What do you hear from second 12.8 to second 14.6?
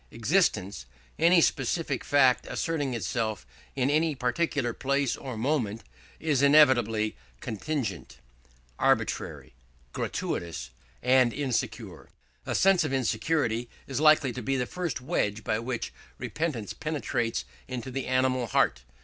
of insecurity is likely to be